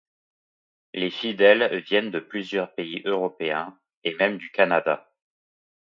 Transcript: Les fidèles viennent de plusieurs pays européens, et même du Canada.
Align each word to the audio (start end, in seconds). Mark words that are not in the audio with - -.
Les 0.95 1.11
fidèles 1.11 1.79
viennent 1.83 2.09
de 2.09 2.17
plusieurs 2.17 2.73
pays 2.73 3.03
européens, 3.05 3.77
et 4.03 4.15
même 4.15 4.37
du 4.39 4.49
Canada. 4.49 5.07